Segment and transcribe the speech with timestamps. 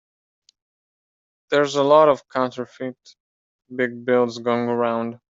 [1.51, 2.97] There's a lot of counterfeit
[3.75, 5.19] big bills going around.